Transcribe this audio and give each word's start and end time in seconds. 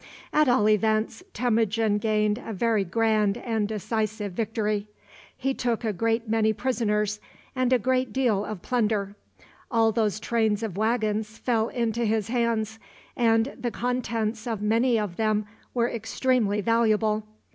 At 0.33 0.49
all 0.49 0.67
events, 0.67 1.21
Temujin 1.31 1.99
gained 1.99 2.39
a 2.43 2.53
very 2.53 2.83
grand 2.83 3.37
and 3.37 3.67
decisive 3.67 4.31
victory. 4.33 4.87
He 5.37 5.53
took 5.53 5.85
a 5.85 5.93
great 5.93 6.27
many 6.27 6.53
prisoners 6.53 7.19
and 7.55 7.71
a 7.71 7.77
great 7.77 8.11
deal 8.11 8.43
of 8.43 8.63
plunder. 8.63 9.15
All 9.69 9.91
those 9.91 10.19
trains 10.19 10.63
of 10.63 10.75
wagons 10.75 11.37
fell 11.37 11.67
into 11.67 12.03
his 12.03 12.29
hands, 12.29 12.79
and 13.15 13.53
the 13.55 13.69
contents 13.69 14.47
of 14.47 14.59
many 14.59 14.97
of 14.97 15.17
them 15.17 15.45
were 15.71 15.87
extremely 15.87 16.61
valuable. 16.61 17.23